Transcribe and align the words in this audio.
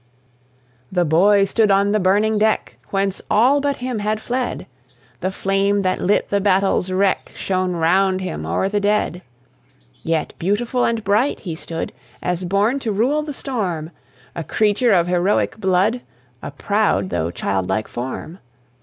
The 0.91 1.05
boy 1.05 1.45
stood 1.45 1.69
on 1.69 1.91
the 1.91 1.99
burning 1.99 2.39
deck, 2.39 2.77
Whence 2.89 3.21
all 3.29 3.61
but 3.61 3.75
him 3.75 3.99
had 3.99 4.19
fled; 4.19 4.65
The 5.19 5.29
flame 5.29 5.83
that 5.83 6.01
lit 6.01 6.31
the 6.31 6.41
battle's 6.41 6.91
wreck 6.91 7.31
Shone 7.35 7.73
round 7.73 8.19
him 8.19 8.43
o'er 8.43 8.67
the 8.67 8.79
dead. 8.79 9.21
Yet 10.01 10.33
beautiful 10.39 10.85
and 10.85 11.03
bright 11.03 11.41
he 11.41 11.53
stood, 11.53 11.93
As 12.19 12.45
born 12.45 12.79
to 12.79 12.91
rule 12.91 13.21
the 13.21 13.31
storm; 13.31 13.91
A 14.35 14.43
creature 14.43 14.91
of 14.91 15.05
heroic 15.05 15.57
blood, 15.57 16.01
A 16.41 16.49
proud 16.49 17.11
though 17.11 17.29
childlike 17.29 17.87
form. 17.87 18.39